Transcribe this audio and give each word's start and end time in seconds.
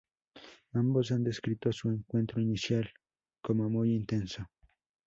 Ambos 0.73 1.11
han 1.11 1.23
descrito 1.23 1.71
su 1.71 1.91
encuentro 1.91 2.41
inicial 2.41 2.89
como 3.39 3.69
muy 3.69 3.93
intenso. 3.93 4.49